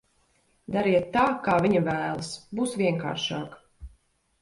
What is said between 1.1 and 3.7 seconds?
tā, kā viņa vēlas, būs vienkāršāk.